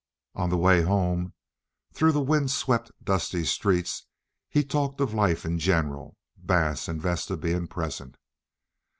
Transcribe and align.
On 0.33 0.49
the 0.49 0.57
way 0.57 0.81
home, 0.81 1.33
through 1.93 2.13
the 2.13 2.23
wind 2.23 2.49
swept, 2.49 2.91
dusty 3.03 3.45
streets, 3.45 4.07
he 4.49 4.63
talked 4.63 4.99
of 4.99 5.13
life 5.13 5.45
in 5.45 5.59
general, 5.59 6.17
Bass 6.37 6.87
and 6.87 6.99
Vesta 6.99 7.37
being 7.37 7.67
present. 7.67 8.17